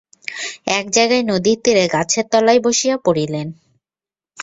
[0.71, 3.47] এক জায়গায় নদীর তীরে গাছের তলায় বসিয়া পড়িলেন।